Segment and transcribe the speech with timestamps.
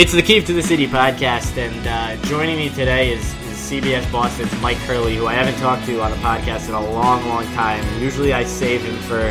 [0.00, 4.10] It's the Keep to the City podcast, and uh, joining me today is, is CBS
[4.10, 7.44] Boston's Mike Hurley, who I haven't talked to on a podcast in a long, long
[7.52, 7.84] time.
[8.00, 9.30] Usually I save him for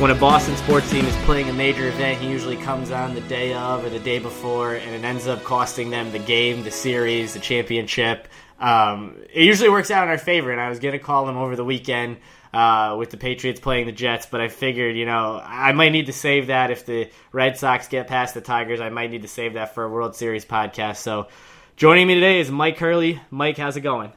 [0.00, 2.22] when a Boston sports team is playing a major event.
[2.22, 5.44] He usually comes on the day of or the day before, and it ends up
[5.44, 8.28] costing them the game, the series, the championship.
[8.58, 11.36] Um, it usually works out in our favor, and I was going to call him
[11.36, 12.16] over the weekend
[12.52, 16.06] uh, with the Patriots playing the Jets, but I figured, you know, I might need
[16.06, 18.80] to save that if the Red Sox get past the Tigers.
[18.80, 20.96] I might need to save that for a World Series podcast.
[20.96, 21.28] So,
[21.76, 23.20] joining me today is Mike Hurley.
[23.30, 24.12] Mike, how's it going?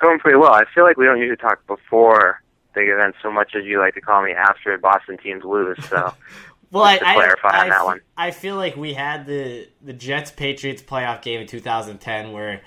[0.00, 0.52] Going pretty well.
[0.52, 2.42] I feel like we don't usually talk before
[2.74, 5.78] big events so much as you like to call me after Boston teams lose.
[5.88, 6.12] So,
[6.70, 8.00] well, I, clarify I, on that one.
[8.16, 12.62] I feel like we had the the Jets Patriots playoff game in 2010 where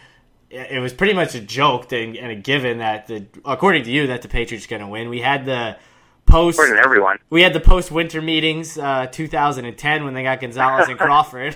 [0.49, 4.21] it was pretty much a joke and, a given that the according to you that
[4.21, 5.09] the Patriots are going to win.
[5.09, 5.77] We had the
[6.25, 7.17] post according to everyone.
[7.29, 11.55] We had the post winter meetings, uh, 2010 when they got Gonzalez and Crawford,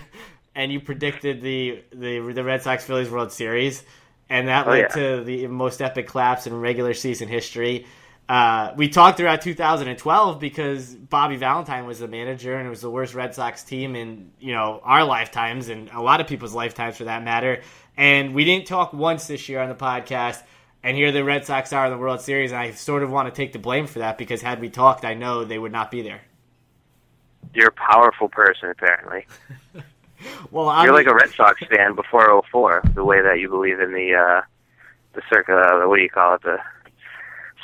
[0.55, 3.83] and you predicted the the the Red Sox Phillies World Series,
[4.29, 4.87] and that oh, led yeah.
[4.87, 7.85] to the most epic collapse in regular season history.
[8.29, 12.89] Uh, we talked throughout 2012 because Bobby Valentine was the manager, and it was the
[12.89, 16.97] worst Red Sox team in you know our lifetimes and a lot of people's lifetimes
[16.97, 17.61] for that matter.
[17.99, 20.41] And we didn't talk once this year on the podcast.
[20.81, 23.27] And here the Red Sox are in the World Series, and I sort of want
[23.27, 25.91] to take the blame for that because had we talked, I know they would not
[25.91, 26.21] be there.
[27.53, 29.27] You're a powerful person, apparently.
[30.51, 33.81] well, I'm, you're like a Red Sox fan before 04, the way that you believe
[33.81, 34.41] in the uh,
[35.11, 35.57] the circa.
[35.57, 36.41] Uh, what do you call it?
[36.43, 36.57] The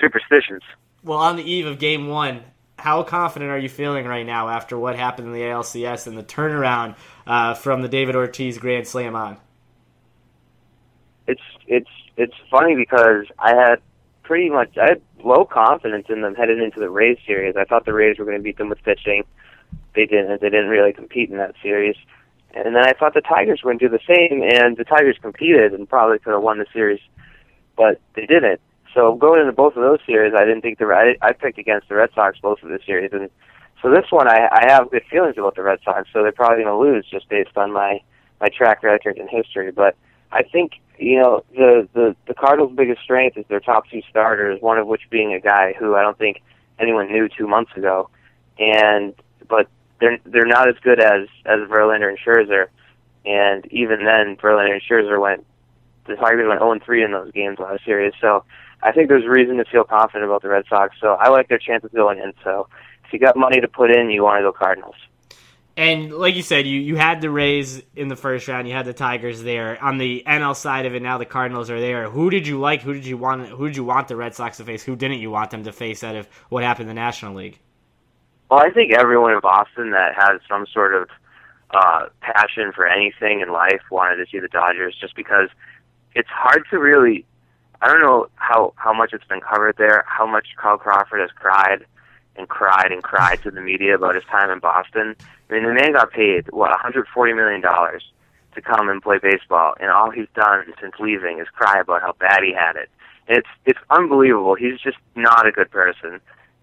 [0.01, 0.63] superstitions.
[1.01, 2.43] Well, on the eve of Game One,
[2.77, 6.23] how confident are you feeling right now after what happened in the ALCS and the
[6.23, 9.37] turnaround uh, from the David Ortiz Grand Slam on?
[11.27, 13.81] It's it's it's funny because I had
[14.23, 17.55] pretty much I had low confidence in them heading into the Rays series.
[17.55, 19.23] I thought the Rays were going to beat them with pitching.
[19.95, 20.41] They didn't.
[20.41, 21.95] They didn't really compete in that series.
[22.53, 25.17] And then I thought the Tigers were going to do the same, and the Tigers
[25.21, 27.01] competed and probably could have won the series,
[27.75, 28.61] but they didn't.
[28.93, 31.89] So going into both of those series, I didn't think the I, I picked against
[31.89, 33.29] the Red Sox both of the series, and
[33.81, 36.07] so this one I, I have good feelings about the Red Sox.
[36.13, 37.99] So they're probably going to lose just based on my
[38.39, 39.71] my track record and history.
[39.71, 39.97] But
[40.31, 44.61] I think you know the the the Cardinals' biggest strength is their top two starters,
[44.61, 46.41] one of which being a guy who I don't think
[46.79, 48.09] anyone knew two months ago,
[48.59, 49.13] and
[49.47, 49.67] but
[49.99, 52.67] they're they're not as good as as Verlander and Scherzer,
[53.25, 55.45] and even then Verlander and Scherzer went
[56.07, 58.13] the Tigers went 0 3 in those games last series.
[58.21, 58.43] So
[58.83, 60.95] I think there's reason to feel confident about the Red Sox.
[61.01, 62.33] So I like their chances going in.
[62.43, 62.67] So
[63.05, 64.95] if you got money to put in, you want to go Cardinals.
[65.77, 68.67] And like you said, you, you had the Rays in the first round.
[68.67, 69.81] You had the Tigers there.
[69.83, 72.09] On the NL side of it, now the Cardinals are there.
[72.09, 72.81] Who did you like?
[72.81, 73.49] Who did you want?
[73.49, 74.83] Who did you want the Red Sox to face?
[74.83, 77.59] Who didn't you want them to face out of what happened in the National League?
[78.49, 81.09] Well, I think everyone in Boston that has some sort of
[81.71, 85.49] uh, passion for anything in life wanted to see the Dodgers, just because
[86.13, 87.25] it's hard to really.
[87.81, 91.31] I don't know how how much it's been covered there, how much Carl Crawford has
[91.31, 91.85] cried
[92.37, 95.15] and cried and cried to the media about his time in Boston.
[95.49, 98.03] I mean, the man got paid what 140 million dollars
[98.55, 102.13] to come and play baseball, and all he's done since leaving is cry about how
[102.19, 102.89] bad he had it.
[103.27, 104.55] And it's it's unbelievable.
[104.55, 106.19] He's just not a good person.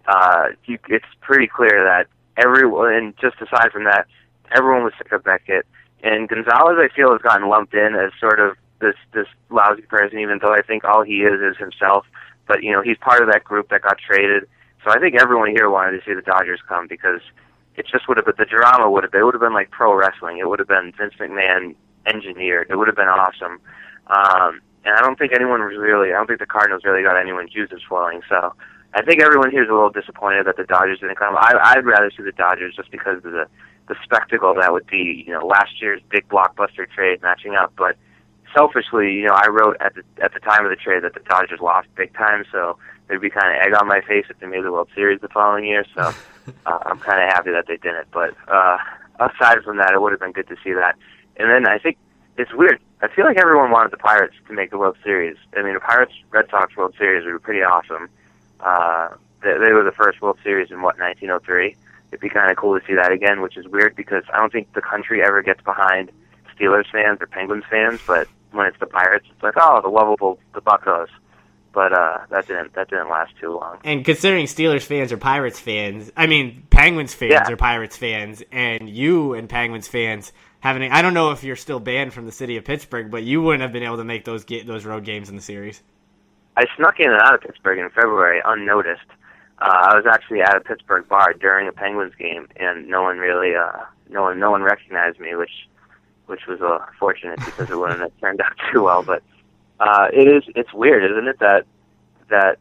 [0.07, 2.07] Uh, you, it's pretty clear that
[2.37, 4.07] everyone, and just aside from that,
[4.55, 5.65] everyone was sick of Beckett.
[6.03, 10.19] And Gonzalez, I feel, has gotten lumped in as sort of this this lousy person,
[10.19, 12.05] even though I think all he is is himself.
[12.47, 14.47] But you know, he's part of that group that got traded.
[14.83, 17.21] So I think everyone here wanted to see the Dodgers come because
[17.75, 19.93] it just would have been the drama would have it would have been like pro
[19.93, 20.37] wrestling.
[20.37, 22.67] It would have been Vince McMahon engineered.
[22.69, 23.59] It would have been awesome.
[24.07, 26.09] Um, and I don't think anyone was really.
[26.09, 28.21] I don't think the Cardinals really got anyone's juices flowing.
[28.27, 28.53] So
[28.93, 31.35] I think everyone here is a little disappointed that the Dodgers didn't come.
[31.37, 33.47] I, I'd rather see the Dodgers just because of the
[33.87, 35.23] the spectacle that would be.
[35.25, 37.95] You know, last year's big blockbuster trade matching up, but
[38.53, 41.21] selfishly, you know, I wrote at the at the time of the trade that the
[41.21, 42.77] Dodgers lost big time, so
[43.07, 45.29] there'd be kind of egg on my face if they made the World Series the
[45.29, 45.85] following year.
[45.95, 46.01] So
[46.65, 48.07] uh, I'm kind of happy that they didn't.
[48.11, 48.77] But uh,
[49.19, 50.95] aside from that, it would have been good to see that.
[51.37, 51.97] And then I think
[52.37, 52.79] it's weird.
[53.01, 55.35] I feel like everyone wanted the Pirates to make the World Series.
[55.57, 58.09] I mean, the Pirates Red Sox World Series would be pretty awesome.
[58.59, 59.09] Uh,
[59.41, 61.75] they, they were the first World Series in what 1903.
[62.11, 64.51] It'd be kind of cool to see that again, which is weird because I don't
[64.51, 66.11] think the country ever gets behind
[66.55, 70.39] Steelers fans or Penguins fans, but when it's the Pirates, it's like, oh, the lovable
[70.53, 71.07] the Buccos.
[71.73, 73.79] But uh, that didn't that didn't last too long.
[73.83, 77.51] And considering Steelers fans are Pirates fans, I mean Penguins fans Yeah.
[77.51, 81.79] are Pirates fans, and you and Penguins fans having I don't know if you're still
[81.79, 84.43] banned from the city of Pittsburgh, but you wouldn't have been able to make those
[84.45, 85.81] ga- those road games in the series.
[86.55, 89.01] I snuck in and out of Pittsburgh in February unnoticed.
[89.59, 93.17] Uh, I was actually at a Pittsburgh bar during a Penguins game, and no one
[93.17, 93.79] really, uh,
[94.09, 95.67] no one, no one recognized me, which
[96.27, 99.01] which was uh, fortunate because it wouldn't have turned out too well.
[99.01, 99.23] But
[99.79, 101.39] uh, it is it's weird, isn't it?
[101.39, 101.65] That
[102.29, 102.57] that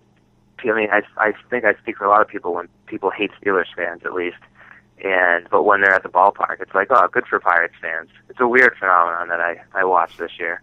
[0.65, 3.31] I mean, I I think I speak for a lot of people when people hate
[3.41, 4.39] Steelers fans, at least.
[5.05, 8.09] And but when they're at the ballpark, it's like, oh, good for Pirates fans.
[8.29, 10.63] It's a weird phenomenon that I I watched this year.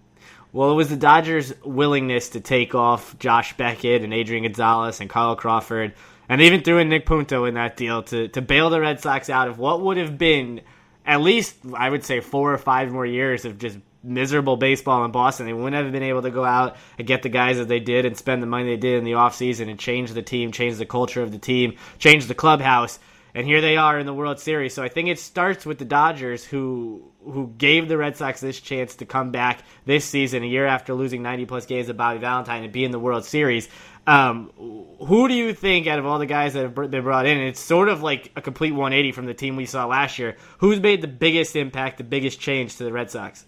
[0.51, 5.07] Well, it was the Dodgers' willingness to take off Josh Beckett and Adrian Gonzalez and
[5.09, 5.93] Carl Crawford,
[6.27, 9.29] and even threw in Nick Punto in that deal to to bail the Red Sox
[9.29, 10.61] out of what would have been
[11.05, 15.11] at least I would say four or five more years of just miserable baseball in
[15.11, 15.45] Boston.
[15.45, 18.05] They wouldn't have been able to go out and get the guys that they did
[18.05, 20.85] and spend the money they did in the offseason and change the team, change the
[20.85, 22.99] culture of the team, change the clubhouse.
[23.33, 24.73] And here they are in the World Series.
[24.73, 28.59] So I think it starts with the Dodgers who who gave the Red Sox this
[28.59, 32.19] chance to come back this season, a year after losing 90 plus games to Bobby
[32.19, 33.67] Valentine and be in the World Series.
[34.07, 37.37] Um, who do you think out of all the guys that have been brought in?
[37.37, 40.37] It's sort of like a complete 180 from the team we saw last year.
[40.59, 43.45] Who's made the biggest impact, the biggest change to the Red Sox?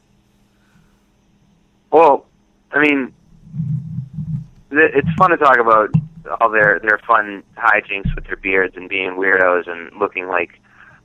[1.92, 2.26] Well,
[2.72, 3.14] I mean,
[4.72, 5.90] it's fun to talk about
[6.40, 10.62] all their their fun hijinks with their beards and being weirdos and looking like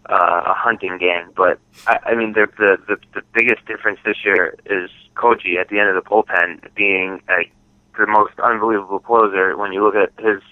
[0.09, 1.31] uh, a hunting gang.
[1.37, 5.69] But I, I mean, the, the the the biggest difference this year is Koji at
[5.69, 7.51] the end of the bullpen being a,
[7.99, 9.57] the most unbelievable closer.
[9.57, 10.43] When you look at his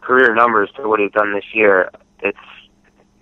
[0.00, 1.90] career numbers to what he's done this year,
[2.20, 2.38] it's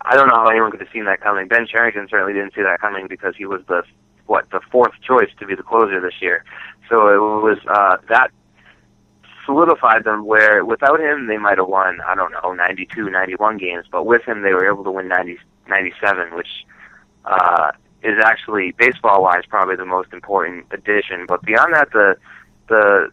[0.00, 1.48] I don't know how anyone could have seen that coming.
[1.48, 3.82] Ben Cherington certainly didn't see that coming because he was the
[4.26, 6.44] what the fourth choice to be the closer this year.
[6.88, 8.30] So it was uh, that
[9.46, 13.86] solidified them where without him they might have won I don't know 92 91 games.
[13.90, 15.38] But with him they were able to win 90
[15.68, 16.66] 97 which
[17.24, 21.24] uh is actually baseball wise probably the most important addition.
[21.26, 22.16] But beyond that the
[22.68, 23.10] the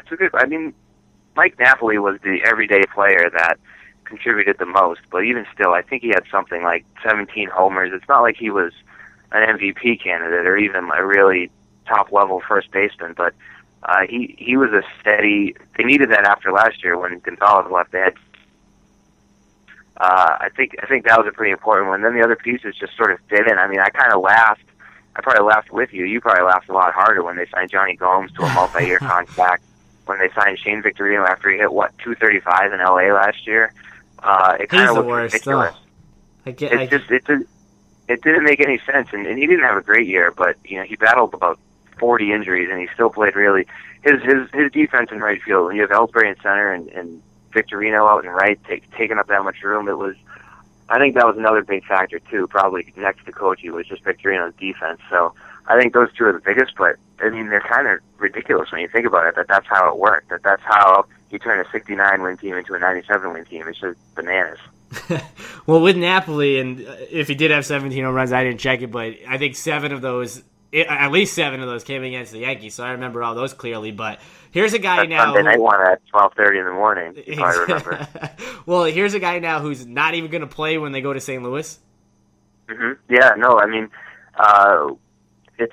[0.00, 0.74] it's a good I mean
[1.34, 3.58] Mike Napoli was the everyday player that
[4.04, 5.00] contributed the most.
[5.10, 7.90] But even still I think he had something like 17 homers.
[7.94, 8.72] It's not like he was
[9.32, 11.50] an MVP candidate or even a really
[11.86, 13.34] top level first baseman, but
[13.82, 15.54] uh, he he was a steady.
[15.76, 17.92] They needed that after last year when Gonzalez left.
[17.92, 18.14] They had.
[19.96, 22.02] Uh, I think I think that was a pretty important one.
[22.02, 23.58] Then the other pieces just sort of fit in.
[23.58, 24.62] I mean, I kind of laughed.
[25.16, 26.04] I probably laughed with you.
[26.04, 29.64] You probably laughed a lot harder when they signed Jonny Gomes to a multi-year contract.
[30.06, 33.72] When they signed Shane Victorino after he hit what 235 in LA last year,
[34.20, 35.74] uh, it kind of looked worst, ridiculous.
[36.46, 37.40] I get, it's I, just it's a,
[38.08, 40.78] it didn't make any sense, and, and he didn't have a great year, but you
[40.78, 41.58] know he battled about
[41.98, 43.66] 40 injuries, and he still played really.
[44.02, 45.74] His his his defense in right field.
[45.74, 47.22] You have Ellsbury in center, and, and
[47.52, 49.88] Victorino out in right, take, taking up that much room.
[49.88, 50.14] It was,
[50.88, 52.46] I think that was another big factor too.
[52.46, 55.00] Probably next to Koji was just Victorino's defense.
[55.10, 55.34] So
[55.66, 56.74] I think those two are the biggest.
[56.76, 59.34] But I mean, they're kind of ridiculous when you think about it.
[59.36, 60.30] That that's how it worked.
[60.30, 63.66] That that's how you turn a 69 win team into a 97 win team.
[63.68, 64.58] It's just bananas.
[65.66, 68.80] well, with Napoli, and uh, if he did have 17 home runs, I didn't check
[68.82, 70.42] it, but I think seven of those,
[70.72, 72.74] at least seven of those, came against the Yankees.
[72.74, 73.90] So I remember all those clearly.
[73.92, 74.18] But
[74.50, 75.24] here's a guy That now.
[75.24, 77.14] Sunday who- night one at 12:30 in the morning.
[77.26, 78.08] If I remember.
[78.66, 81.20] well, here's a guy now who's not even going to play when they go to
[81.20, 81.42] St.
[81.42, 81.78] Louis.
[82.68, 83.88] hmm Yeah, no, I mean,
[84.38, 84.88] uh,
[85.58, 85.72] it's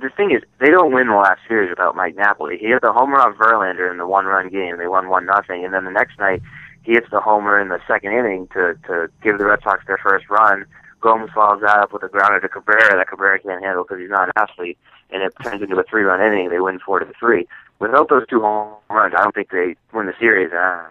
[0.00, 2.58] the thing is they don't win the last series without Mike Napoli.
[2.58, 4.78] He hit the homer off Verlander in the one-run game.
[4.78, 6.42] They won one nothing, and then the next night
[6.84, 9.98] he hits the homer in the second inning to to give the Red Sox their
[9.98, 10.66] first run.
[11.00, 14.10] Gomes follows that up with a grounder to Cabrera that Cabrera can't handle because he's
[14.10, 14.78] not an athlete,
[15.10, 16.48] and it turns into a three-run inning.
[16.48, 17.46] They win four to three.
[17.78, 20.52] Without those two home runs, I don't think they win the series.
[20.52, 20.84] Uh,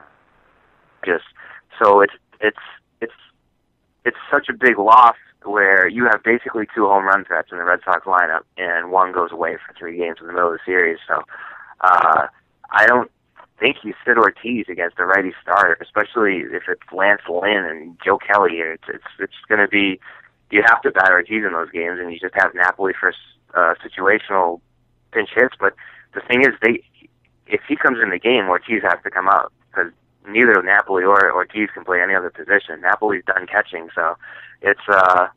[1.05, 1.25] just
[1.81, 2.57] so it's it's
[3.01, 3.13] it's
[4.05, 7.63] it's such a big loss where you have basically two home run threats in the
[7.63, 10.63] Red Sox lineup, and one goes away for three games in the middle of the
[10.65, 10.99] series.
[11.07, 11.23] So
[11.81, 12.27] uh,
[12.71, 13.11] I don't
[13.59, 18.17] think you sit Ortiz against a righty starter, especially if it's Lance Lynn and Joe
[18.17, 18.57] Kelly.
[18.57, 19.99] It's it's it's going to be
[20.51, 23.13] you have to bat Ortiz in those games, and you just have Napoli for
[23.55, 24.61] uh, situational
[25.11, 25.55] pinch hits.
[25.59, 25.73] But
[26.13, 26.83] the thing is, they
[27.47, 29.91] if he comes in the game, Ortiz has to come out because
[30.27, 32.81] neither Napoli or Ortiz can play any other position.
[32.81, 34.15] Napoli's done catching, so
[34.61, 35.27] it's uh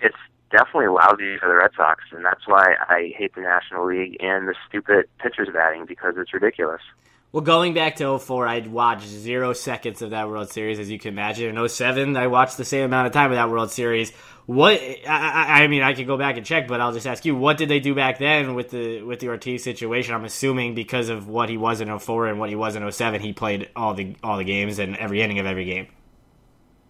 [0.00, 0.16] it's
[0.50, 4.48] definitely lousy for the Red Sox, and that's why I hate the National League and
[4.48, 6.82] the stupid pitchers batting because it's ridiculous.
[7.30, 10.98] Well, going back to 04, I'd watched zero seconds of that World Series, as you
[10.98, 11.58] can imagine.
[11.58, 14.12] In 07, I watched the same amount of time of that World Series.
[14.46, 17.36] What I, I, mean, I could go back and check, but I'll just ask you:
[17.36, 20.14] What did they do back then with the with the Ortiz situation?
[20.14, 23.20] I'm assuming because of what he was in 04 and what he was in 07,
[23.20, 25.88] he played all the all the games and every inning of every game.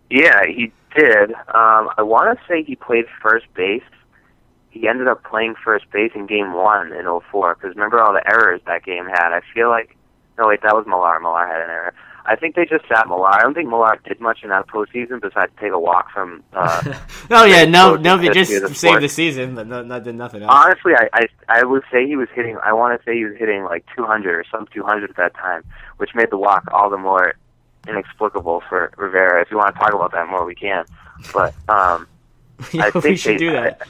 [0.08, 1.32] Yeah, he did.
[1.32, 3.82] Um, I want to say he played first base.
[4.70, 8.22] He ended up playing first base in Game One in 04, Because remember all the
[8.24, 9.32] errors that game had.
[9.32, 9.97] I feel like
[10.38, 11.18] no, wait, that was Millar.
[11.20, 11.94] Millar had an error.
[12.24, 13.34] I think they just sat Millar.
[13.34, 16.42] I don't think Millar did much in that postseason besides take a walk from.
[16.52, 16.98] Uh,
[17.30, 20.42] oh yeah, no, no, they just the saved the season, but no, not did nothing
[20.42, 20.52] else.
[20.52, 22.58] Honestly, I, I I would say he was hitting.
[22.62, 25.64] I want to say he was hitting like 200 or some 200 at that time,
[25.96, 27.34] which made the walk all the more
[27.88, 29.40] inexplicable for Rivera.
[29.40, 30.84] If you want to talk about that more, we can.
[31.32, 32.06] But um,
[32.72, 33.82] yeah, I think we should they, do that.
[33.82, 33.86] I,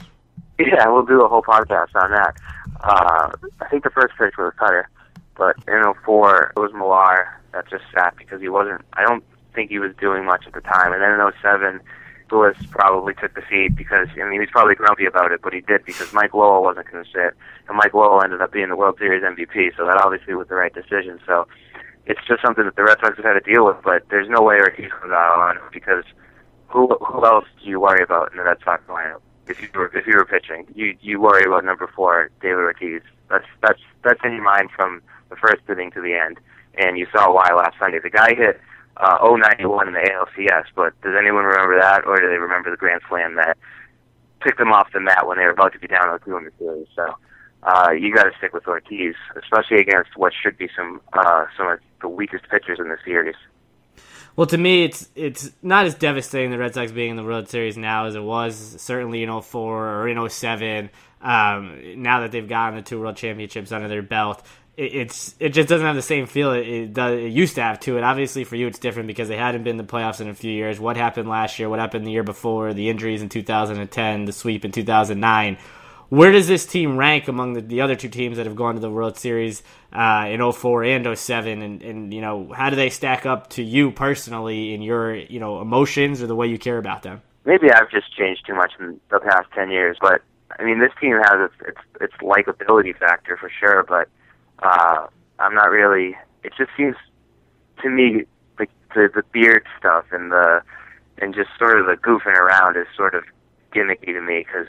[0.64, 2.36] yeah, we'll do a whole podcast on that.
[2.80, 4.88] Uh, I think the first pitch was Cutter,
[5.38, 8.82] but in 04 it was Millar that just sat because he wasn't.
[8.92, 10.92] I don't think he was doing much at the time.
[10.92, 11.80] And then in 07,
[12.30, 15.60] Lewis probably took the seat because I mean he's probably grumpy about it, but he
[15.60, 17.34] did because Mike Lowell wasn't going to sit,
[17.68, 19.76] and Mike Lowell ended up being the World Series MVP.
[19.76, 21.18] So that obviously was the right decision.
[21.26, 21.46] So
[22.06, 23.76] it's just something that the Red Sox have had to deal with.
[23.82, 26.04] But there's no way Ortiz comes out on because
[26.68, 29.20] who who else do you worry about in the Red Sox lineup?
[29.46, 33.02] If you were if you were pitching, you you worry about number four, David Ortiz.
[33.30, 36.38] That's that's that's in your mind from the first inning to the end,
[36.76, 37.98] and you saw why last Sunday.
[38.02, 38.60] The guy hit
[38.96, 42.76] uh, 091 in the ALCS, but does anyone remember that, or do they remember the
[42.76, 43.56] Grand Slam that
[44.40, 46.44] picked them off the mat when they were about to be down 0 2 in
[46.44, 46.88] the series?
[46.94, 47.14] So
[47.62, 51.68] uh, you got to stick with Ortiz, especially against what should be some uh, some
[51.68, 53.36] of the weakest pitchers in the series.
[54.36, 57.48] Well, to me, it's it's not as devastating the Red Sox being in the World
[57.48, 60.90] Series now as it was certainly in 04 or in 07.
[61.20, 64.40] Um, now that they've gotten the two World Championships under their belt,
[64.78, 67.62] it, it's it just doesn't have the same feel it, it, does, it used to
[67.62, 68.04] have to it.
[68.04, 70.52] Obviously, for you, it's different because they hadn't been in the playoffs in a few
[70.52, 70.80] years.
[70.80, 71.68] What happened last year?
[71.68, 72.72] What happened the year before?
[72.72, 75.58] The injuries in 2010, the sweep in 2009
[76.08, 78.80] where does this team rank among the, the other two teams that have gone to
[78.80, 81.62] the World Series uh, in 04 and 07?
[81.62, 85.38] And, and, you know, how do they stack up to you personally in your, you
[85.38, 87.20] know, emotions or the way you care about them?
[87.44, 90.22] Maybe I've just changed too much in the past 10 years, but
[90.58, 94.08] I mean, this team has its, its, its likability factor for sure, but
[94.62, 95.06] uh,
[95.38, 96.96] I'm not really, it just seems
[97.82, 98.24] to me
[98.58, 100.62] like the, the beard stuff and the,
[101.18, 103.24] and just sort of the goofing around is sort of
[103.72, 104.68] gimmicky to me because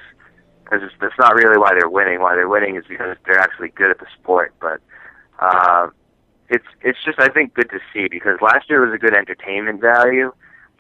[0.63, 2.19] because that's not really why they're winning.
[2.19, 4.53] Why they're winning is because they're actually good at the sport.
[4.59, 4.81] But
[5.39, 5.89] uh,
[6.49, 9.81] it's it's just I think good to see because last year was a good entertainment
[9.81, 10.31] value,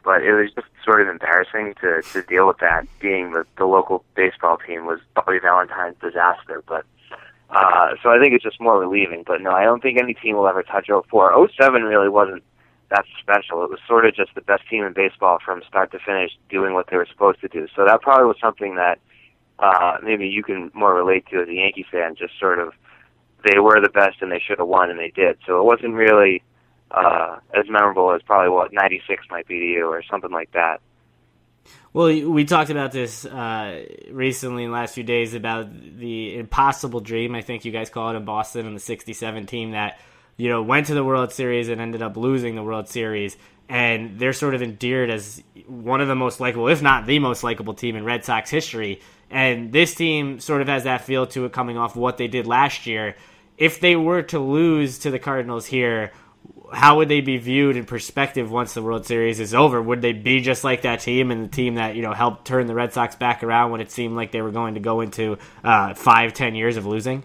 [0.03, 2.85] but it was just sort of embarrassing to to deal with that.
[2.99, 6.85] Being the the local baseball team was Bobby Valentine's disaster, but.
[7.49, 10.35] Uh, so I think it's just more relieving, but no, I don't think any team
[10.35, 11.49] will ever touch 04.
[11.57, 12.43] 07 really wasn't
[12.89, 13.63] that special.
[13.63, 16.73] It was sort of just the best team in baseball from start to finish doing
[16.73, 17.67] what they were supposed to do.
[17.75, 18.99] So that probably was something that
[19.57, 22.15] uh, maybe you can more relate to as a Yankee fan.
[22.15, 22.73] Just sort of,
[23.45, 25.37] they were the best and they should have won and they did.
[25.45, 26.43] So it wasn't really
[26.91, 30.81] uh, as memorable as probably what '96 might be to you or something like that.
[31.91, 36.99] Well, we talked about this uh, recently in the last few days about the impossible
[36.99, 37.33] dream.
[37.33, 39.99] I think you guys call it in Boston and the '67 team that
[40.37, 43.37] you know went to the World Series and ended up losing the World Series
[43.69, 47.43] and they're sort of endeared as one of the most likable, if not the most
[47.43, 48.99] likable team in Red Sox history.
[49.29, 52.47] And this team sort of has that feel to it coming off what they did
[52.47, 53.15] last year.
[53.59, 56.11] If they were to lose to the Cardinals here,
[56.71, 59.81] how would they be viewed in perspective once the World Series is over?
[59.81, 62.67] Would they be just like that team and the team that you know helped turn
[62.67, 65.37] the Red Sox back around when it seemed like they were going to go into
[65.63, 67.23] uh, five, ten years of losing?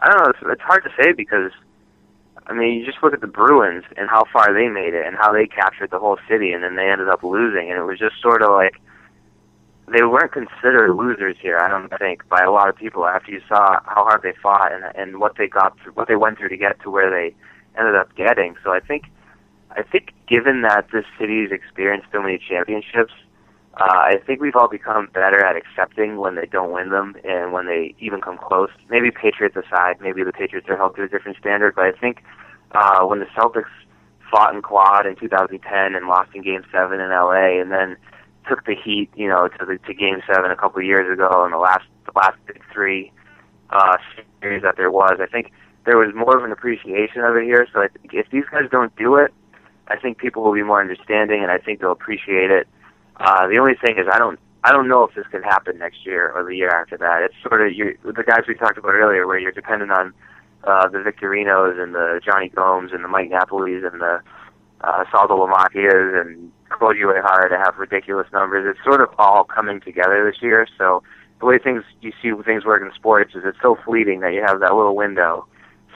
[0.00, 0.30] I don't know.
[0.30, 1.52] It's, it's hard to say because
[2.46, 5.16] I mean, you just look at the Bruins and how far they made it and
[5.16, 7.98] how they captured the whole city, and then they ended up losing, and it was
[7.98, 8.80] just sort of like
[9.88, 11.58] they weren't considered losers here.
[11.58, 14.72] I don't think by a lot of people after you saw how hard they fought
[14.72, 17.34] and and what they got through, what they went through to get to where they
[17.78, 18.56] ended up getting.
[18.64, 19.04] So I think,
[19.70, 23.12] I think given that this city's experienced so many championships,
[23.74, 27.52] uh, I think we've all become better at accepting when they don't win them and
[27.52, 28.70] when they even come close.
[28.90, 32.22] Maybe Patriots aside, maybe the Patriots are held to a different standard, but I think
[32.72, 33.72] uh, when the Celtics
[34.30, 37.96] fought in quad in 2010 and lost in Game Seven in LA, and then
[38.48, 41.44] took the Heat, you know, to the to Game Seven a couple of years ago,
[41.44, 43.12] and the last the last big three
[43.70, 43.96] uh,
[44.40, 45.52] series that there was, I think
[45.84, 47.66] there was more of an appreciation of it here.
[47.72, 49.32] So I think if these guys don't do it,
[49.88, 52.68] I think people will be more understanding, and I think they'll appreciate it
[53.22, 56.06] uh, the only thing is, I don't, I don't know if this can happen next
[56.06, 57.22] year or the year after that.
[57.22, 60.12] It's sort of you, the guys we talked about earlier, where you're dependent on
[60.64, 64.20] uh, the Victorinos and the Jonny Gomes and the Mike Napolis and the
[64.82, 68.64] uh, Saltalamacchias and Claude Uehara to have ridiculous numbers.
[68.68, 70.66] It's sort of all coming together this year.
[70.78, 71.02] So
[71.40, 74.42] the way things you see things work in sports is it's so fleeting that you
[74.46, 75.46] have that little window.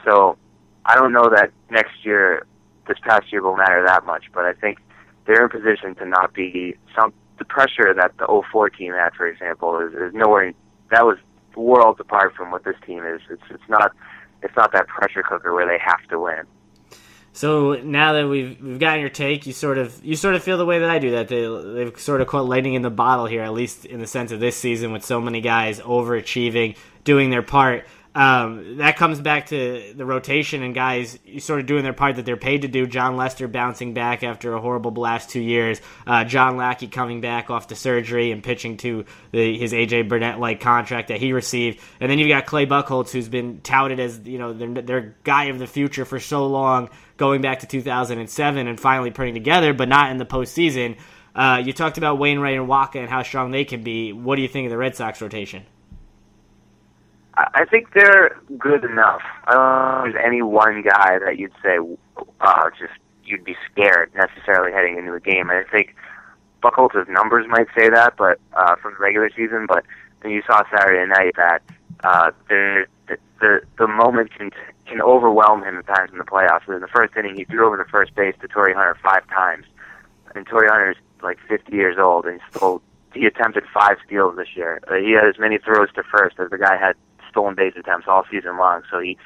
[0.07, 0.39] So
[0.85, 2.47] I don't know that next year,
[2.87, 4.79] this past year will matter that much, but I think
[5.27, 9.27] they're in position to not be some the pressure that the 04 team had, for
[9.27, 10.53] example, is, is nowhere.
[10.91, 11.19] That was
[11.55, 13.21] worlds apart from what this team is.
[13.31, 13.93] It's it's not
[14.43, 16.45] it's not that pressure cooker where they have to win.
[17.33, 20.57] So now that we've we've gotten your take, you sort of you sort of feel
[20.57, 23.27] the way that I do that they they've sort of caught lightning in the bottle
[23.27, 27.31] here, at least in the sense of this season with so many guys overachieving, doing
[27.31, 27.87] their part
[28.17, 32.25] um, that comes back to the rotation and guys sort of doing their part that
[32.25, 32.87] they're paid to do.
[32.87, 35.83] Jon Lester bouncing back after a horrible last two years.
[36.07, 40.41] Uh, John Lackey coming back off the surgery and pitching to the, his AJ Burnett
[40.41, 41.79] like contract that he received.
[42.01, 45.45] And then you've got Clay Buchholz, who's been touted as you know their, their guy
[45.45, 49.91] of the future for so long, going back to 2007 and finally putting together, but
[49.91, 50.97] not in the postseason.
[51.35, 54.15] Uh, you talked about Wainwright and Wacha and how strong they can be.
[54.15, 55.67] What do you think of the Red Sox rotation?
[57.37, 59.21] I think they're good enough.
[59.47, 61.79] There's any one guy that you'd say,
[62.41, 65.51] uh, just you'd be scared necessarily heading into a game.
[65.51, 65.95] I think
[66.63, 69.67] Buchholz's numbers might say that, but uh, from the regular season.
[69.69, 69.85] But
[70.23, 71.63] then you saw Saturday night that
[72.05, 72.87] uh, the
[73.41, 74.51] the the moment can
[74.87, 76.67] can overwhelm him at times in the playoffs.
[76.69, 79.67] In the first inning, he threw over the first base to Torii Hunter five times,
[80.35, 82.83] and Torii Hunter's like 50 years old, and he still
[83.15, 84.81] he attempted five steals this year.
[84.89, 86.95] Uh, he had as many throws to first as the guy had
[87.37, 88.83] stolen base attempts all season long.
[88.91, 89.19] So he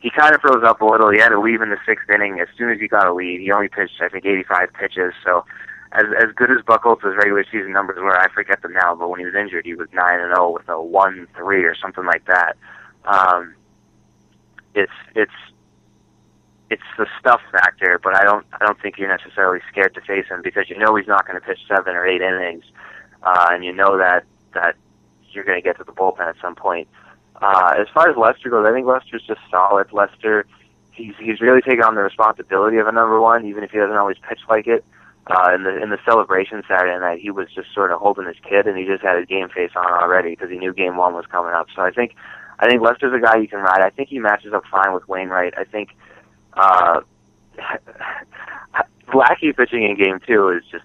[0.00, 1.10] he kind of froze up a little.
[1.10, 2.40] He had a leave in the sixth inning.
[2.40, 5.12] As soon as he got a lead, he only pitched I think 85 pitches.
[5.24, 5.44] So
[5.90, 8.94] as as good as Buchholz's regular season numbers were, I forget them now.
[8.94, 11.64] But when he was injured, he was nine and zero oh with a one three
[11.64, 12.56] or something like that.
[13.04, 13.54] Um,
[14.74, 15.32] it's it's
[16.70, 20.26] it's the stuff factor, but I don't I don't think you're necessarily scared to face
[20.28, 22.64] him because you know he's not going to pitch seven or eight innings,
[23.22, 24.76] uh, and you know that that
[25.32, 26.88] you're going to get to the bullpen at some point.
[27.42, 29.92] Uh, as far as Lester goes, I think Lester's just solid.
[29.92, 30.46] Lester,
[30.92, 33.96] he's he's really taken on the responsibility of a number one, even if he doesn't
[33.96, 34.84] always pitch like it.
[35.26, 38.36] Uh, in the in the celebration Saturday night, he was just sort of holding his
[38.48, 41.14] kid, and he just had his game face on already because he knew Game One
[41.14, 41.66] was coming up.
[41.74, 42.14] So I think
[42.60, 43.82] I think Lester's a guy you can ride.
[43.82, 45.54] I think he matches up fine with Wainwright.
[45.58, 45.90] I think
[46.54, 47.00] uh,
[49.14, 50.84] Lackey pitching in Game Two is just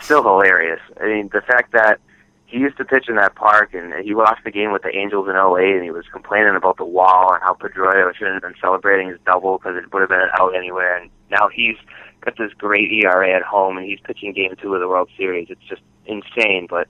[0.00, 0.80] still hilarious.
[1.00, 2.00] I mean, the fact that
[2.48, 5.28] he used to pitch in that park, and he lost the game with the Angels
[5.28, 8.58] in 08, and he was complaining about the wall and how Pedroia shouldn't have been
[8.58, 10.96] celebrating his double because it would have been an out anywhere.
[10.96, 11.76] And now he's
[12.22, 15.48] got this great ERA at home, and he's pitching Game Two of the World Series.
[15.50, 16.88] It's just insane, but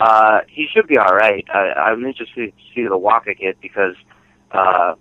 [0.00, 1.44] uh, he should be all right.
[1.52, 3.96] I, I'm interested to see the Wacha kid because,
[4.52, 4.94] uh,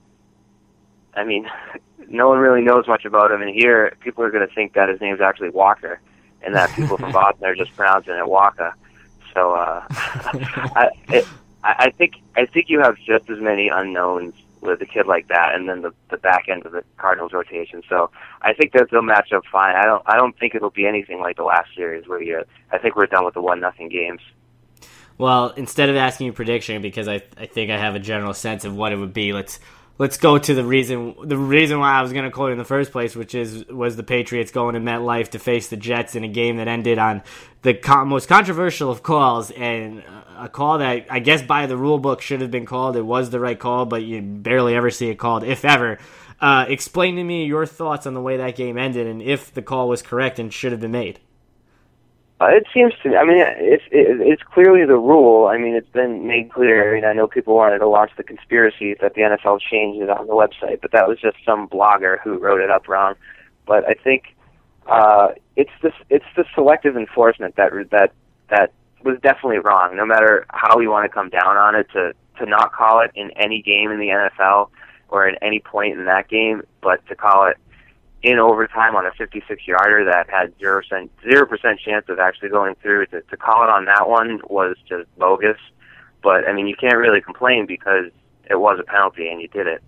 [1.13, 1.47] I mean,
[2.09, 4.89] no one really knows much about him, and here people are going to think that
[4.89, 6.01] his name's actually Walker,
[6.41, 8.73] and that people from Boston are just pronouncing it Wacha.
[9.39, 11.25] So uh, I, it,
[11.63, 15.55] I think I think you have just as many unknowns with a kid like that,
[15.55, 17.81] and then the the back end of the Cardinals rotation.
[17.87, 19.75] So I think that they'll match up fine.
[19.75, 22.43] I don't I don't think it'll be anything like the last series where you.
[22.71, 24.21] I think we're done with the one nothing games.
[25.17, 28.65] Well, instead of asking you prediction, because I I think I have a general sense
[28.65, 29.59] of what it would be, let's
[29.99, 32.57] let's go to the reason the reason why I was going to call it in
[32.57, 36.15] the first place, which is was the Patriots going to MetLife to face the Jets
[36.15, 37.21] in a game that ended on
[37.61, 40.01] the con- most controversial of calls and
[40.37, 42.95] a call that I guess by the rule book should have been called.
[42.95, 45.99] It was the right call, but you barely ever see it called, if ever.
[46.41, 49.61] Uh, explain to me your thoughts on the way that game ended and if the
[49.61, 51.19] call was correct and should have been made.
[52.41, 53.17] Uh, it seems to me.
[53.17, 55.47] I mean, it's it, it's clearly the rule.
[55.47, 56.91] I mean, it's been made clear.
[56.91, 60.09] I mean, I know people wanted to launch the conspiracy that the NFL changed it
[60.09, 63.15] on the website, but that was just some blogger who wrote it up wrong.
[63.65, 64.35] But I think
[64.87, 68.13] uh, it's this it's the selective enforcement that that
[68.49, 68.71] that
[69.03, 69.97] was definitely wrong.
[69.97, 73.11] No matter how we want to come down on it, to to not call it
[73.15, 74.69] in any game in the NFL
[75.09, 77.57] or at any point in that game, but to call it
[78.21, 82.49] in overtime on a 56 yarder that had zero percent zero percent chance of actually
[82.49, 83.05] going through.
[83.07, 85.57] To, to call it on that one was just bogus.
[86.21, 88.11] But I mean, you can't really complain because
[88.49, 89.81] it was a penalty and you did it.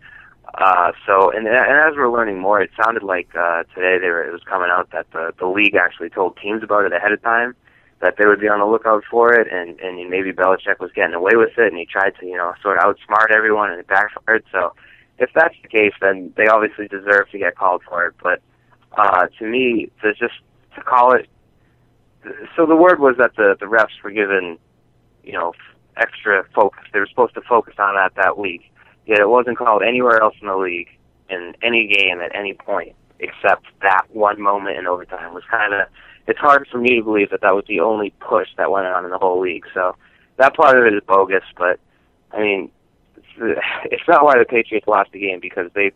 [0.54, 4.24] Uh, so, and, and as we're learning more, it sounded like uh, today they were,
[4.24, 7.22] it was coming out that the the league actually told teams about it ahead of
[7.22, 7.56] time
[8.02, 11.14] that they would be on the lookout for it, and and maybe Belichick was getting
[11.14, 13.88] away with it, and he tried to you know sort of outsmart everyone, and it
[13.88, 14.44] backfired.
[14.52, 14.74] So
[15.22, 18.16] if that's the case, then they obviously deserve to get called for it.
[18.22, 18.42] But
[18.98, 20.34] uh, to me, to just
[20.76, 21.28] to call it,
[22.56, 24.58] so the word was that the the refs were given,
[25.24, 25.54] you know,
[25.96, 26.84] extra focus.
[26.92, 28.72] They were supposed to focus on that that week.
[29.06, 30.90] Yet it wasn't called anywhere else in the league
[31.30, 35.28] in any game at any point except that one moment in overtime.
[35.28, 35.88] It was kind of
[36.28, 39.06] it's hard for me to believe that that was the only push that went on
[39.06, 39.66] in the whole league.
[39.74, 39.96] So
[40.38, 41.44] that part of it is bogus.
[41.58, 41.80] But
[42.32, 42.72] I mean,
[43.86, 45.92] it's not why the Patriots lost the game because they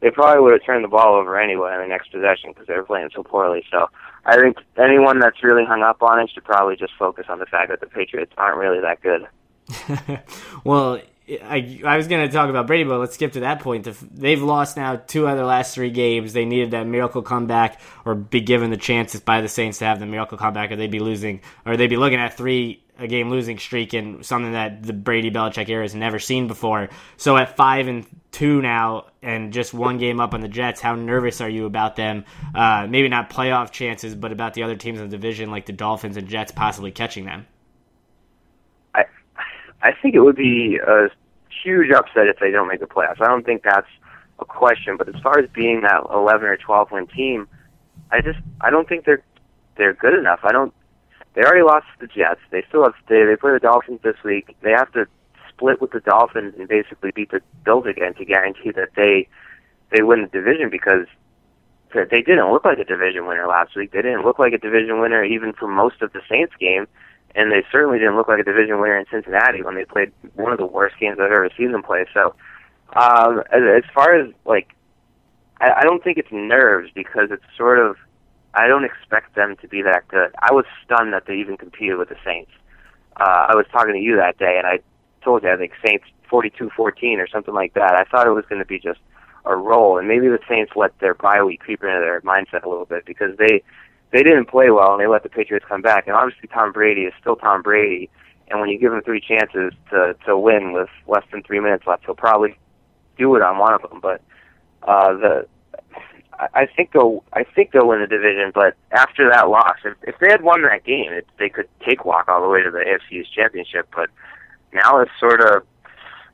[0.00, 2.74] they probably would have turned the ball over anyway in the next possession because they
[2.74, 3.64] were playing so poorly.
[3.70, 3.88] So
[4.24, 7.46] I think anyone that's really hung up on it should probably just focus on the
[7.46, 9.26] fact that the Patriots aren't really that good.
[10.64, 11.00] well,
[11.42, 13.86] I, I was going to talk about Brady, but let's skip to that point.
[14.12, 16.32] They've lost now two of their last three games.
[16.32, 20.00] They needed that miracle comeback or be given the chances by the Saints to have
[20.00, 23.30] the miracle comeback, or they'd be losing, or they'd be looking at three a game
[23.30, 26.90] losing streak and something that the Brady Belichick era has never seen before.
[27.16, 30.94] So at five and two now, and just one game up on the Jets, how
[30.94, 32.24] nervous are you about them?
[32.54, 35.72] Uh, maybe not playoff chances, but about the other teams in the division like the
[35.72, 37.46] Dolphins and Jets possibly catching them.
[38.94, 39.04] I
[39.82, 41.08] I think it would be a
[41.62, 43.20] huge upset if they don't make the playoffs.
[43.20, 43.88] I don't think that's
[44.38, 44.96] a question.
[44.96, 47.48] But as far as being that 11 or 12 win team,
[48.10, 49.22] I just I don't think they're
[49.76, 50.40] they're good enough.
[50.42, 50.74] I don't
[51.34, 52.40] they already lost to the Jets.
[52.50, 54.56] They still have they they play the Dolphins this week.
[54.62, 55.06] They have to
[55.48, 59.28] split with the Dolphins and basically beat the Bills again to guarantee that they
[59.90, 61.06] they win the division because
[61.92, 63.92] they didn't look like a division winner last week.
[63.92, 66.86] They didn't look like a division winner even for most of the Saints game,
[67.34, 70.52] and they certainly didn't look like a division winner in Cincinnati when they played one
[70.52, 72.06] of the worst games I've ever seen them play.
[72.14, 72.34] So,
[72.94, 74.68] um, as, as far as like,
[75.60, 77.96] I, I don't think it's nerves because it's sort of
[78.54, 80.34] I don't expect them to be that good.
[80.40, 82.50] I was stunned that they even competed with the Saints.
[83.16, 84.80] Uh, I was talking to you that day, and I
[85.22, 86.70] told you I think Saints 42-14
[87.18, 87.94] or something like that.
[87.94, 89.00] I thought it was going to be just
[89.44, 92.68] a roll, and maybe the Saints let their bye week creep into their mindset a
[92.68, 93.62] little bit because they
[94.12, 96.08] they didn't play well and they let the Patriots come back.
[96.08, 98.10] And obviously, Tom Brady is still Tom Brady,
[98.48, 101.86] and when you give him three chances to to win with less than three minutes
[101.86, 102.58] left, he'll probably
[103.16, 104.00] do it on one of them.
[104.00, 104.20] But
[104.82, 105.46] uh, the
[106.54, 110.18] I think they'll I think they'll win the division, but after that loss, if, if
[110.20, 112.78] they had won that game, it, they could take walk all the way to the
[112.78, 113.88] AFC's championship.
[113.94, 114.08] But
[114.72, 115.64] now it's sort of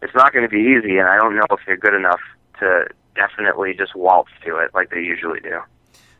[0.02, 2.20] it's not going to be easy, and I don't know if they're good enough
[2.60, 5.60] to definitely just waltz to it like they usually do.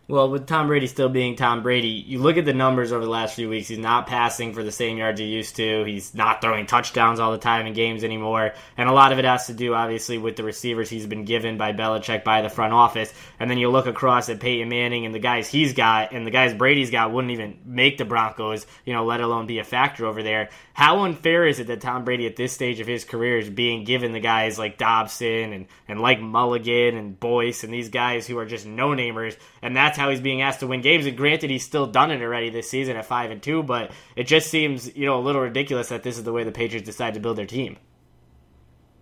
[0.09, 3.11] Well, with Tom Brady still being Tom Brady, you look at the numbers over the
[3.11, 3.67] last few weeks.
[3.67, 5.83] He's not passing for the same yards he used to.
[5.83, 8.53] He's not throwing touchdowns all the time in games anymore.
[8.77, 11.59] And a lot of it has to do, obviously, with the receivers he's been given
[11.59, 13.13] by Belichick, by the front office.
[13.41, 16.31] And then you look across at Peyton Manning and the guys he's got, and the
[16.31, 20.07] guys Brady's got wouldn't even make the Broncos, you know, let alone be a factor
[20.07, 20.51] over there.
[20.73, 23.83] How unfair is it that Tom Brady, at this stage of his career, is being
[23.83, 28.39] given the guys like Dobson and, and like Mulligan and Boyce and these guys who
[28.39, 29.37] are just no namers?
[29.63, 31.07] And that's how he's being asked to win games.
[31.07, 34.25] And granted, he's still done it already this season at five and two, but it
[34.25, 37.15] just seems you know a little ridiculous that this is the way the Patriots decide
[37.15, 37.77] to build their team.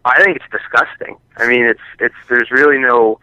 [0.05, 1.17] I think it's disgusting.
[1.37, 3.21] I mean, it's it's there's really no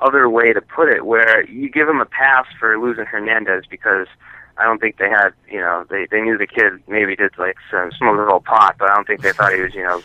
[0.00, 1.04] other way to put it.
[1.06, 4.06] Where you give him a pass for losing Hernandez because
[4.58, 7.56] I don't think they had you know they they knew the kid maybe did like
[7.70, 10.02] some smoke a little pot, but I don't think they thought he was you know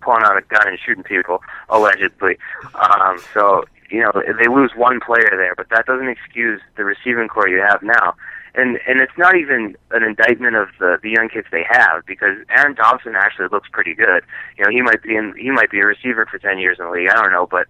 [0.00, 2.38] pulling out a gun and shooting people allegedly.
[2.74, 7.28] Um, so you know they lose one player there, but that doesn't excuse the receiving
[7.28, 8.14] corps you have now.
[8.54, 12.36] And and it's not even an indictment of the the young kids they have because
[12.50, 14.22] Aaron Dobson actually looks pretty good.
[14.56, 16.86] You know he might be in he might be a receiver for ten years in
[16.86, 17.10] the league.
[17.10, 17.66] I don't know, but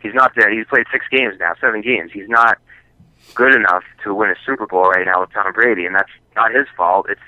[0.00, 0.52] he's not there.
[0.52, 2.12] He's played six games now, seven games.
[2.12, 2.58] He's not
[3.34, 6.54] good enough to win a Super Bowl right now with Tom Brady, and that's not
[6.54, 7.06] his fault.
[7.08, 7.20] It's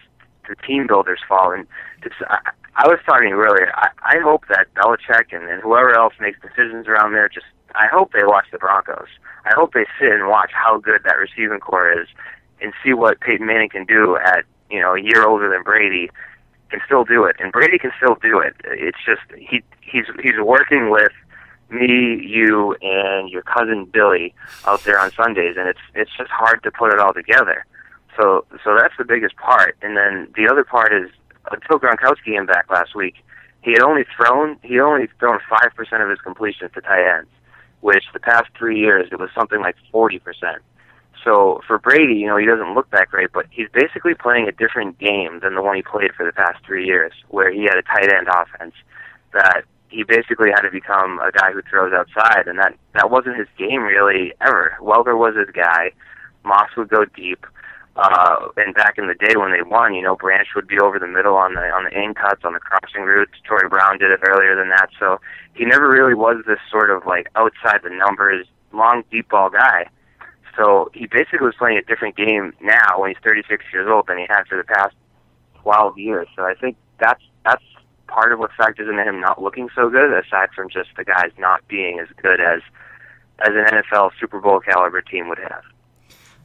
[0.49, 1.55] the team builder's fault.
[1.55, 1.67] And
[2.03, 2.39] it's I,
[2.77, 3.73] I was talking earlier.
[3.77, 7.87] I, I hope that Belichick and, and whoever else makes decisions around there just I
[7.87, 9.09] hope they watch the Broncos.
[9.45, 12.09] I hope they sit and watch how good that receiving corps is,
[12.61, 16.11] and see what Peyton Manning can do at you know a year older than Brady,
[16.71, 18.55] can still do it, and Brady can still do it.
[18.65, 21.13] It's just he he's he's working with
[21.71, 24.35] me, you, and your cousin Billy
[24.67, 27.67] out there on Sundays, and it's it's just hard to put it all together.
[28.17, 31.11] So so that's the biggest part, and then the other part is
[31.47, 33.17] uh, until Gronkowski came back last week,
[33.63, 37.19] he had only thrown he had only thrown five percent of his completions to tight
[37.19, 37.29] ends
[37.85, 40.19] which the past three years it was something like 40%.
[41.23, 44.53] So for Brady, you know, he doesn't look that great, but he's basically playing a
[44.53, 47.77] different game than the one he played for the past three years, where he had
[47.77, 48.73] a tight end offense
[49.35, 53.37] that he basically had to become a guy who throws outside, and that that wasn't
[53.37, 54.79] his game really ever.
[54.81, 55.93] Welker was his guy.
[56.43, 57.45] Moss would go deep.
[57.97, 60.99] Uh, and back in the day when they won, you know, Branch would be over
[60.99, 63.33] the middle on the on the in cuts, on the crossing routes.
[63.45, 65.21] Troy Brown did it earlier than that, so
[65.55, 69.87] he never really was this sort of like outside the numbers, long deep ball guy.
[70.57, 74.19] So he basically was playing a different game now when he's 36 years old than
[74.19, 74.95] he had for the past
[75.63, 76.29] 12 years.
[76.35, 77.63] So I think that's that's
[78.09, 81.31] part of what factors into him not looking so good, aside from just the guys
[81.39, 82.61] not being as good as
[83.41, 85.63] as an NFL Super Bowl caliber team would have.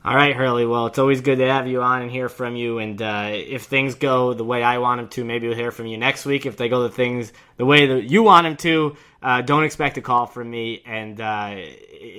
[0.03, 0.65] All right, Hurley.
[0.65, 2.79] Well, it's always good to have you on and hear from you.
[2.79, 5.87] And uh, if things go the way I want them to, maybe we'll hear from
[5.87, 6.45] you next week.
[6.45, 9.97] If they go the things the way that you want them to, uh, don't expect
[9.97, 10.81] a call from me.
[10.85, 11.57] And uh,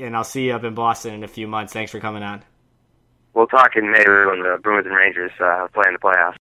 [0.02, 1.72] and I'll see you up in Boston in a few months.
[1.72, 2.42] Thanks for coming on.
[3.32, 6.28] We'll talk in May when the Bruins and Rangers uh, play in the playoffs.